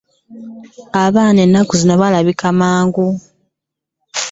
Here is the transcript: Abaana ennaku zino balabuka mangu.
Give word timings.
Abaana 1.03 1.39
ennaku 1.45 1.73
zino 1.79 1.93
balabuka 2.01 2.47
mangu. 2.59 3.07